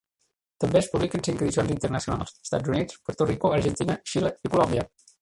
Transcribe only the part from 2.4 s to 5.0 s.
Estats Units, Puerto Rico, Argentina, Xile i Colòmbia.